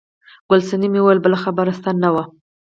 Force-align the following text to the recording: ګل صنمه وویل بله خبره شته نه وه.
ګل 0.49 0.61
صنمه 0.69 0.99
وویل 1.01 1.19
بله 1.23 1.37
خبره 1.43 1.71
شته 1.77 1.91
نه 2.01 2.09
وه. 2.13 2.23